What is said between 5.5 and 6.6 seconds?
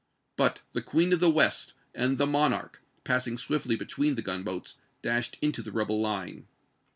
the rebel line.